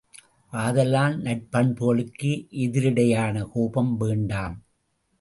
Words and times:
ஆதலால், 0.53 1.17
நற்பண்புகளுக்கு 1.17 2.31
எதிரிடையான 2.63 3.45
கோபம் 3.53 3.95
வேண்டாம்! 3.97 4.57